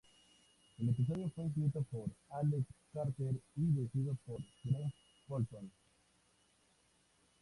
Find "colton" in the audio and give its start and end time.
5.27-5.71